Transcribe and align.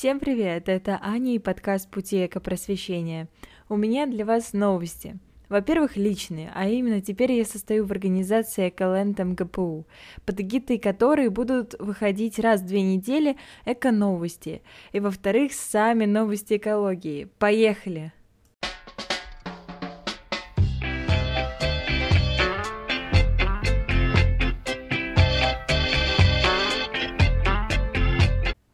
Всем 0.00 0.18
привет, 0.18 0.70
это 0.70 0.98
Аня 1.02 1.34
и 1.34 1.38
подкаст 1.38 1.90
«Пути 1.90 2.24
экопросвещения». 2.24 3.28
У 3.68 3.76
меня 3.76 4.06
для 4.06 4.24
вас 4.24 4.54
новости. 4.54 5.18
Во-первых, 5.50 5.98
личные, 5.98 6.50
а 6.54 6.66
именно 6.66 7.02
теперь 7.02 7.32
я 7.32 7.44
состою 7.44 7.84
в 7.84 7.92
организации 7.92 8.70
«Эколенд 8.70 9.18
МГПУ», 9.18 9.86
под 10.24 10.40
эгидой 10.40 10.78
которой 10.78 11.28
будут 11.28 11.74
выходить 11.78 12.38
раз 12.38 12.62
в 12.62 12.66
две 12.66 12.80
недели 12.80 13.36
эко-новости. 13.66 14.62
И 14.92 15.00
во-вторых, 15.00 15.52
сами 15.52 16.06
новости 16.06 16.56
экологии. 16.56 17.28
Поехали! 17.38 18.14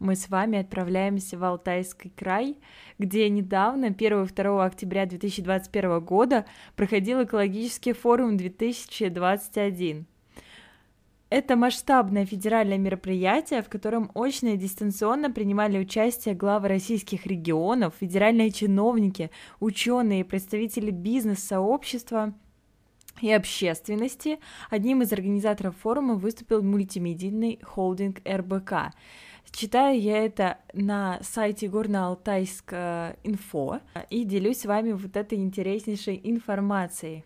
Мы 0.07 0.15
с 0.15 0.29
вами 0.29 0.59
отправляемся 0.59 1.37
в 1.37 1.43
Алтайский 1.43 2.13
край, 2.15 2.55
где 2.97 3.29
недавно, 3.29 3.87
1 3.87 4.23
и 4.23 4.27
2 4.27 4.65
октября 4.65 5.05
2021 5.05 5.99
года, 5.99 6.45
проходил 6.77 7.25
экологический 7.25 7.91
форум 7.91 8.37
2021. 8.37 10.05
Это 11.29 11.55
масштабное 11.57 12.25
федеральное 12.25 12.77
мероприятие, 12.77 13.61
в 13.61 13.67
котором 13.67 14.09
очно 14.15 14.53
и 14.53 14.57
дистанционно 14.57 15.29
принимали 15.29 15.77
участие 15.77 16.35
главы 16.35 16.69
российских 16.69 17.25
регионов, 17.25 17.95
федеральные 17.99 18.51
чиновники, 18.51 19.29
ученые, 19.59 20.23
представители 20.23 20.91
бизнес-сообщества 20.91 22.33
и 23.21 23.29
общественности. 23.29 24.39
Одним 24.69 25.01
из 25.01 25.11
организаторов 25.11 25.75
форума 25.75 26.13
выступил 26.13 26.63
мультимедийный 26.63 27.59
холдинг 27.61 28.21
РБК. 28.25 28.93
Читаю 29.51 29.99
я 29.99 30.25
это 30.25 30.57
на 30.73 31.19
сайте 31.23 31.67
Горно-Алтайск 31.67 33.15
инфо 33.23 33.79
и 34.09 34.23
делюсь 34.23 34.59
с 34.59 34.65
вами 34.65 34.91
вот 34.91 35.15
этой 35.15 35.39
интереснейшей 35.39 36.19
информацией. 36.23 37.23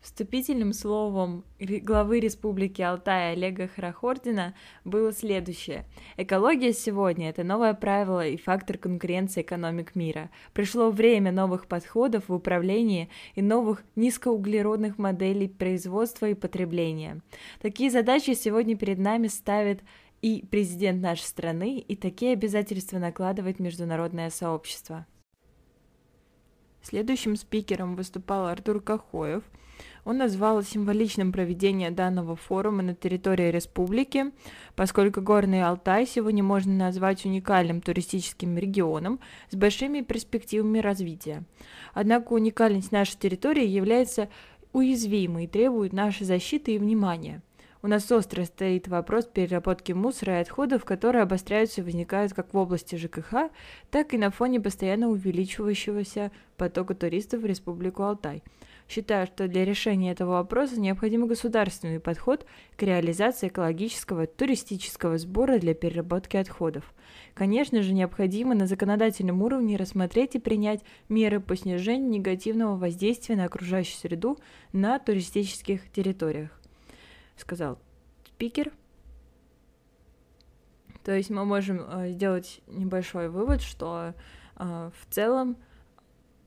Вступительным 0.00 0.74
словом 0.74 1.44
главы 1.58 2.20
Республики 2.20 2.82
Алтай 2.82 3.32
Олега 3.32 3.68
Харахордина 3.68 4.54
было 4.84 5.12
следующее. 5.12 5.86
Экология 6.18 6.74
сегодня– 6.74 7.30
это 7.30 7.42
новое 7.42 7.72
правило 7.72 8.26
и 8.26 8.36
фактор 8.36 8.76
конкуренции 8.76 9.40
экономик 9.40 9.94
мира. 9.94 10.30
Пришло 10.52 10.90
время 10.90 11.32
новых 11.32 11.66
подходов 11.66 12.28
в 12.28 12.34
управлении 12.34 13.08
и 13.34 13.40
новых 13.40 13.82
низкоуглеродных 13.96 14.98
моделей 14.98 15.48
производства 15.48 16.28
и 16.28 16.34
потребления. 16.34 17.22
Такие 17.62 17.90
задачи 17.90 18.34
сегодня 18.34 18.76
перед 18.76 18.98
нами 18.98 19.28
ставит 19.28 19.80
и 20.24 20.42
президент 20.42 21.02
нашей 21.02 21.26
страны, 21.26 21.80
и 21.80 21.96
такие 21.96 22.32
обязательства 22.32 22.98
накладывает 22.98 23.58
международное 23.58 24.30
сообщество. 24.30 25.04
Следующим 26.80 27.36
спикером 27.36 27.94
выступал 27.94 28.46
Артур 28.46 28.80
Кахоев. 28.80 29.42
Он 30.06 30.16
назвал 30.16 30.62
символичным 30.62 31.30
проведение 31.30 31.90
данного 31.90 32.36
форума 32.36 32.82
на 32.82 32.94
территории 32.94 33.50
республики, 33.50 34.32
поскольку 34.74 35.20
Горный 35.20 35.62
Алтай 35.62 36.06
сегодня 36.06 36.42
можно 36.42 36.72
назвать 36.72 37.26
уникальным 37.26 37.82
туристическим 37.82 38.56
регионом 38.56 39.20
с 39.50 39.54
большими 39.54 40.00
перспективами 40.00 40.78
развития. 40.78 41.42
Однако 41.92 42.32
уникальность 42.32 42.92
нашей 42.92 43.18
территории 43.18 43.66
является 43.66 44.30
уязвимой 44.72 45.44
и 45.44 45.48
требует 45.48 45.92
нашей 45.92 46.24
защиты 46.24 46.76
и 46.76 46.78
внимания– 46.78 47.42
у 47.84 47.86
нас 47.86 48.10
остро 48.10 48.44
стоит 48.46 48.88
вопрос 48.88 49.26
переработки 49.26 49.92
мусора 49.92 50.38
и 50.38 50.40
отходов, 50.40 50.86
которые 50.86 51.20
обостряются 51.20 51.82
и 51.82 51.84
возникают 51.84 52.32
как 52.32 52.54
в 52.54 52.56
области 52.56 52.96
ЖКХ, 52.96 53.50
так 53.90 54.14
и 54.14 54.18
на 54.18 54.30
фоне 54.30 54.58
постоянно 54.58 55.10
увеличивающегося 55.10 56.32
потока 56.56 56.94
туристов 56.94 57.42
в 57.42 57.44
Республику 57.44 58.02
Алтай. 58.04 58.42
Считаю, 58.88 59.26
что 59.26 59.48
для 59.48 59.66
решения 59.66 60.12
этого 60.12 60.30
вопроса 60.30 60.80
необходим 60.80 61.26
государственный 61.26 62.00
подход 62.00 62.46
к 62.78 62.82
реализации 62.82 63.48
экологического 63.48 64.26
туристического 64.26 65.18
сбора 65.18 65.58
для 65.58 65.74
переработки 65.74 66.38
отходов. 66.38 66.94
Конечно 67.34 67.82
же, 67.82 67.92
необходимо 67.92 68.54
на 68.54 68.66
законодательном 68.66 69.42
уровне 69.42 69.76
рассмотреть 69.76 70.36
и 70.36 70.38
принять 70.38 70.80
меры 71.10 71.38
по 71.38 71.54
снижению 71.54 72.08
негативного 72.08 72.78
воздействия 72.78 73.36
на 73.36 73.44
окружающую 73.44 73.98
среду 73.98 74.38
на 74.72 74.98
туристических 74.98 75.92
территориях 75.92 76.63
сказал 77.36 77.78
спикер. 78.26 78.72
То 81.02 81.12
есть 81.12 81.30
мы 81.30 81.44
можем 81.44 81.80
э, 81.80 82.10
сделать 82.10 82.60
небольшой 82.66 83.28
вывод, 83.28 83.60
что 83.60 84.14
э, 84.56 84.90
в 84.98 85.14
целом 85.14 85.56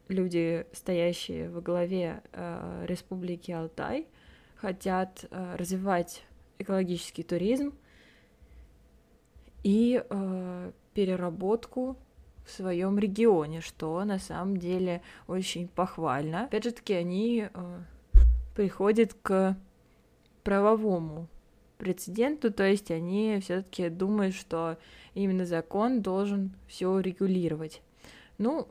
люди, 0.07 0.65
стоящие 0.73 1.49
во 1.49 1.61
главе 1.61 2.23
э, 2.31 2.85
Республики 2.87 3.51
Алтай, 3.51 4.07
хотят 4.55 5.25
развивать 5.31 6.23
экологический 6.57 7.21
туризм 7.21 7.75
и 9.63 10.03
переработку 10.95 11.95
в 12.47 12.51
своем 12.51 12.97
регионе, 12.97 13.61
что 13.61 14.03
на 14.05 14.17
самом 14.17 14.57
деле 14.57 15.01
очень 15.27 15.67
похвально. 15.67 16.45
Опять 16.45 16.63
же 16.63 16.71
таки, 16.71 16.93
они 16.93 17.47
э, 17.53 17.79
приходят 18.55 19.13
к 19.21 19.55
правовому 20.47 21.27
прецеденту, 21.77 22.53
то 22.53 22.63
есть 22.63 22.89
они 22.89 23.37
все-таки 23.41 23.89
думают, 23.89 24.33
что 24.33 24.77
именно 25.13 25.45
закон 25.45 26.01
должен 26.01 26.53
все 26.69 27.01
регулировать. 27.01 27.81
Ну, 28.37 28.69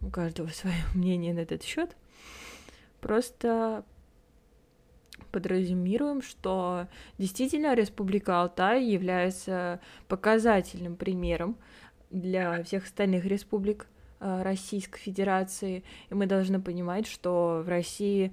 у 0.00 0.10
каждого 0.10 0.48
свое 0.52 0.74
мнение 0.94 1.32
на 1.32 1.38
этот 1.38 1.62
счет. 1.62 1.96
Просто 3.00 3.84
подразумируем, 5.30 6.22
что 6.22 6.88
действительно 7.18 7.76
Республика 7.76 8.40
Алтай 8.42 8.84
является 8.84 9.78
показательным 10.08 10.96
примером 10.96 11.56
для 12.10 12.64
всех 12.64 12.82
остальных 12.82 13.26
республик 13.26 13.86
Российской 14.20 14.98
Федерации, 14.98 15.84
и 16.10 16.14
мы 16.14 16.26
должны 16.26 16.60
понимать, 16.60 17.06
что 17.06 17.62
в 17.64 17.68
России 17.68 18.32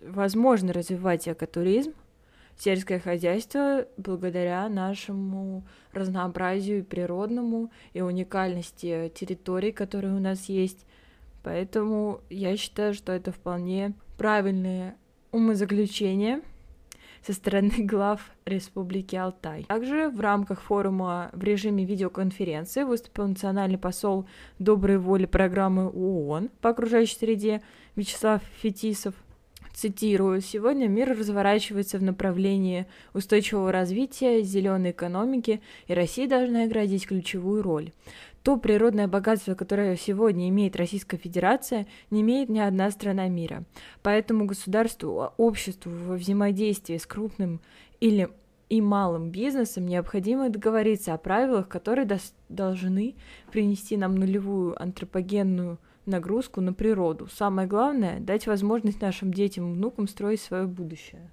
возможно 0.00 0.72
развивать 0.72 1.28
экотуризм, 1.28 1.92
сельское 2.58 2.98
хозяйство 2.98 3.86
благодаря 3.96 4.68
нашему 4.68 5.64
разнообразию 5.92 6.84
природному 6.84 7.70
и 7.92 8.00
уникальности 8.00 9.12
территорий, 9.14 9.72
которые 9.72 10.14
у 10.14 10.20
нас 10.20 10.48
есть. 10.48 10.86
Поэтому 11.42 12.20
я 12.30 12.56
считаю, 12.56 12.94
что 12.94 13.12
это 13.12 13.30
вполне 13.30 13.92
правильное 14.16 14.96
умозаключение 15.32 16.40
со 17.26 17.32
стороны 17.32 17.72
глав 17.78 18.20
Республики 18.44 19.16
Алтай. 19.16 19.64
Также 19.64 20.08
в 20.08 20.20
рамках 20.20 20.62
форума 20.62 21.30
в 21.32 21.42
режиме 21.42 21.84
видеоконференции 21.84 22.84
выступил 22.84 23.26
национальный 23.26 23.78
посол 23.78 24.26
доброй 24.58 24.98
воли 24.98 25.26
программы 25.26 25.88
ООН 25.88 26.50
по 26.60 26.70
окружающей 26.70 27.16
среде 27.16 27.62
Вячеслав 27.96 28.42
Фетисов. 28.62 29.14
Цитирую, 29.74 30.40
сегодня 30.40 30.86
мир 30.88 31.10
разворачивается 31.10 31.98
в 31.98 32.02
направлении 32.02 32.86
устойчивого 33.12 33.72
развития, 33.72 34.40
зеленой 34.40 34.92
экономики, 34.92 35.60
и 35.86 35.92
Россия 35.92 36.26
должна 36.26 36.64
играть 36.64 36.88
здесь 36.88 37.04
ключевую 37.04 37.62
роль. 37.62 37.90
То 38.46 38.56
природное 38.56 39.08
богатство, 39.08 39.56
которое 39.56 39.96
сегодня 39.96 40.48
имеет 40.50 40.76
Российская 40.76 41.16
Федерация, 41.16 41.88
не 42.12 42.20
имеет 42.20 42.48
ни 42.48 42.60
одна 42.60 42.92
страна 42.92 43.26
мира. 43.26 43.64
Поэтому 44.04 44.46
государству, 44.46 45.32
обществу 45.36 45.90
во 45.90 46.14
взаимодействии 46.14 46.96
с 46.96 47.08
крупным 47.08 47.60
или 47.98 48.28
и 48.68 48.80
малым 48.80 49.30
бизнесом 49.30 49.86
необходимо 49.86 50.48
договориться 50.48 51.12
о 51.12 51.18
правилах, 51.18 51.66
которые 51.66 52.06
должны 52.48 53.16
принести 53.50 53.96
нам 53.96 54.14
нулевую 54.14 54.80
антропогенную 54.80 55.80
нагрузку 56.04 56.60
на 56.60 56.72
природу. 56.72 57.26
Самое 57.26 57.66
главное— 57.66 58.20
дать 58.20 58.46
возможность 58.46 59.00
нашим 59.00 59.34
детям 59.34 59.72
и 59.72 59.74
внукам 59.74 60.06
строить 60.06 60.40
свое 60.40 60.68
будущее. 60.68 61.32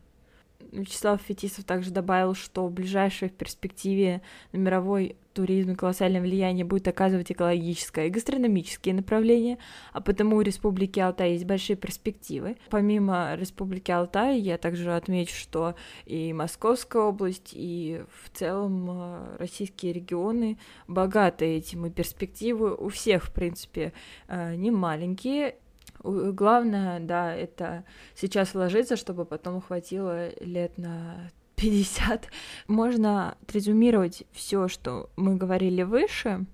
Вячеслав 0.73 1.21
Фетисов 1.21 1.65
также 1.65 1.91
добавил, 1.91 2.33
что 2.33 2.67
в 2.67 2.71
ближайшей 2.71 3.29
перспективе 3.29 4.21
на 4.51 4.57
мировой 4.57 5.15
туризм 5.33 5.75
колоссальное 5.75 6.21
влияние 6.21 6.65
будет 6.65 6.87
оказывать 6.87 7.31
экологическое 7.31 8.07
и 8.07 8.09
гастрономические 8.09 8.93
направления, 8.95 9.57
а 9.91 10.01
потому 10.01 10.37
у 10.37 10.41
Республики 10.41 10.99
Алтай 10.99 11.33
есть 11.33 11.45
большие 11.45 11.75
перспективы. 11.75 12.57
Помимо 12.69 13.35
Республики 13.35 13.91
Алтай, 13.91 14.39
я 14.39 14.57
также 14.57 14.95
отмечу, 14.95 15.35
что 15.35 15.75
и 16.05 16.33
Московская 16.33 17.03
область, 17.03 17.51
и 17.53 18.03
в 18.21 18.37
целом 18.37 18.89
э, 18.89 19.37
российские 19.39 19.93
регионы 19.93 20.57
богаты 20.87 21.45
этим, 21.45 21.85
и 21.85 21.89
перспективы 21.89 22.75
у 22.75 22.89
всех, 22.89 23.25
в 23.25 23.33
принципе, 23.33 23.93
э, 24.27 24.55
не 24.55 24.71
маленькие, 24.71 25.55
Главное, 26.03 26.99
да, 26.99 27.33
это 27.33 27.85
сейчас 28.13 28.53
вложиться, 28.53 28.97
чтобы 28.97 29.23
потом 29.23 29.61
хватило 29.61 30.29
лет 30.43 30.77
на 30.77 31.31
50. 31.55 32.27
Можно 32.67 33.37
резюмировать 33.51 34.23
все, 34.33 34.67
что 34.67 35.09
мы 35.15 35.37
говорили 35.37 35.83
выше, 35.83 36.45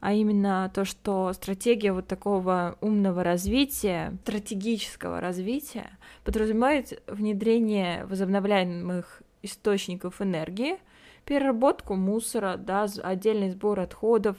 а 0.00 0.14
именно 0.14 0.70
то, 0.74 0.86
что 0.86 1.30
стратегия 1.34 1.92
вот 1.92 2.06
такого 2.08 2.78
умного 2.80 3.22
развития, 3.22 4.16
стратегического 4.22 5.20
развития 5.20 5.90
подразумевает 6.24 7.02
внедрение 7.06 8.06
возобновляемых 8.06 9.22
источников 9.42 10.22
энергии, 10.22 10.78
переработку 11.26 11.96
мусора, 11.96 12.56
да, 12.56 12.86
отдельный 13.02 13.50
сбор 13.50 13.80
отходов 13.80 14.38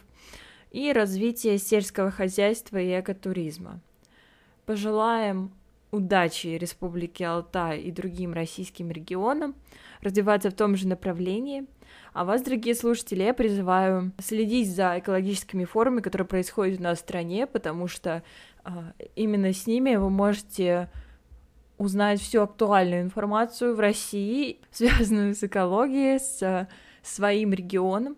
и 0.71 0.91
развитие 0.91 1.59
сельского 1.59 2.09
хозяйства 2.09 2.77
и 2.77 2.99
экотуризма. 2.99 3.81
Пожелаем 4.71 5.51
удачи 5.91 6.47
Республике 6.47 7.27
Алтай 7.27 7.81
и 7.81 7.91
другим 7.91 8.31
российским 8.31 8.89
регионам 8.89 9.53
развиваться 9.99 10.49
в 10.49 10.53
том 10.53 10.77
же 10.77 10.87
направлении. 10.87 11.65
А 12.13 12.23
вас, 12.23 12.41
дорогие 12.41 12.73
слушатели, 12.73 13.23
я 13.23 13.33
призываю 13.33 14.13
следить 14.17 14.73
за 14.73 14.99
экологическими 14.99 15.65
форумами, 15.65 15.99
которые 15.99 16.25
происходят 16.25 16.79
у 16.79 16.83
нас 16.83 16.99
в 16.99 17.01
стране, 17.01 17.47
потому 17.47 17.89
что 17.89 18.23
а, 18.63 18.93
именно 19.17 19.51
с 19.51 19.67
ними 19.67 19.97
вы 19.97 20.09
можете 20.09 20.89
узнать 21.77 22.21
всю 22.21 22.43
актуальную 22.43 23.01
информацию 23.01 23.75
в 23.75 23.79
России, 23.81 24.61
связанную 24.71 25.35
с 25.35 25.43
экологией, 25.43 26.17
с 26.17 26.69
своим 27.03 27.51
регионом. 27.51 28.15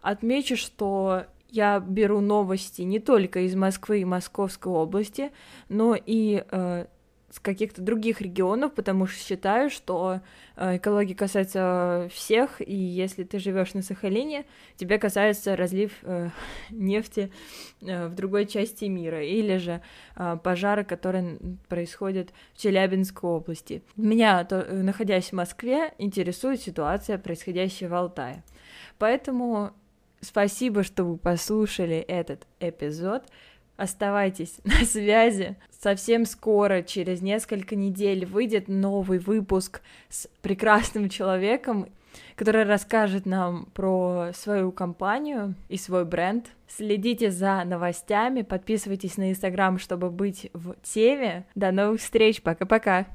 Отмечу, 0.00 0.56
что 0.56 1.26
я 1.52 1.80
беру 1.80 2.20
новости 2.20 2.82
не 2.82 2.98
только 2.98 3.40
из 3.40 3.54
Москвы 3.54 4.00
и 4.00 4.06
Московской 4.06 4.72
области, 4.72 5.30
но 5.68 5.94
и 5.94 6.44
э, 6.50 6.86
с 7.30 7.38
каких-то 7.40 7.82
других 7.82 8.22
регионов, 8.22 8.72
потому 8.72 9.06
что 9.06 9.22
считаю, 9.22 9.68
что 9.68 10.20
э, 10.56 10.78
экология 10.78 11.14
касается 11.14 12.08
всех, 12.10 12.66
и 12.66 12.74
если 12.74 13.24
ты 13.24 13.38
живешь 13.38 13.74
на 13.74 13.82
Сахалине, 13.82 14.46
тебя 14.76 14.98
касается 14.98 15.54
разлив 15.54 15.92
э, 16.02 16.30
нефти 16.70 17.30
э, 17.82 18.08
в 18.08 18.14
другой 18.14 18.46
части 18.46 18.86
мира, 18.86 19.22
или 19.22 19.58
же 19.58 19.82
э, 20.16 20.38
пожары, 20.42 20.84
которые 20.84 21.38
происходят 21.68 22.30
в 22.54 22.62
Челябинской 22.62 23.28
области. 23.28 23.82
Меня, 23.94 24.42
то, 24.44 24.66
находясь 24.70 25.28
в 25.28 25.32
Москве, 25.32 25.92
интересует 25.98 26.62
ситуация, 26.62 27.18
происходящая 27.18 27.90
в 27.90 27.94
Алтае. 27.94 28.42
Поэтому 28.98 29.72
спасибо, 30.22 30.82
что 30.82 31.04
вы 31.04 31.18
послушали 31.18 31.96
этот 31.96 32.46
эпизод. 32.60 33.24
Оставайтесь 33.76 34.58
на 34.64 34.84
связи. 34.86 35.56
Совсем 35.70 36.24
скоро, 36.24 36.82
через 36.82 37.20
несколько 37.20 37.76
недель, 37.76 38.24
выйдет 38.24 38.68
новый 38.68 39.18
выпуск 39.18 39.82
с 40.08 40.28
прекрасным 40.40 41.08
человеком, 41.08 41.88
который 42.36 42.64
расскажет 42.64 43.26
нам 43.26 43.66
про 43.74 44.30
свою 44.34 44.70
компанию 44.70 45.54
и 45.68 45.76
свой 45.76 46.04
бренд. 46.04 46.46
Следите 46.68 47.30
за 47.30 47.64
новостями, 47.64 48.42
подписывайтесь 48.42 49.16
на 49.16 49.30
Инстаграм, 49.30 49.78
чтобы 49.78 50.10
быть 50.10 50.50
в 50.52 50.74
теме. 50.82 51.46
До 51.54 51.72
новых 51.72 52.00
встреч, 52.00 52.42
пока-пока! 52.42 53.06